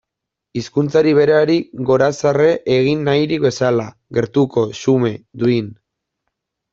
Hizkuntzari 0.59 1.11
berari 1.17 1.57
gorazarre 1.89 2.47
egin 2.75 3.03
nahirik 3.09 3.43
bezala, 3.43 3.85
gertuko, 4.19 4.65
xume, 4.79 5.13
duin. 5.43 5.69